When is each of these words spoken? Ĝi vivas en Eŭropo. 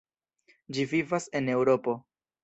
Ĝi 0.77 0.85
vivas 0.93 1.27
en 1.39 1.51
Eŭropo. 1.57 1.95